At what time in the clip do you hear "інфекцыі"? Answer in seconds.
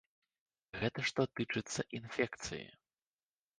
2.01-2.65